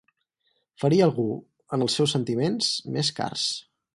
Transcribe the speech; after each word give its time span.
Ferir 0.83 0.97
algú 1.07 1.25
en 1.77 1.85
els 1.87 1.99
seus 1.99 2.17
sentiments 2.19 2.73
més 2.97 3.15
cars. 3.23 3.47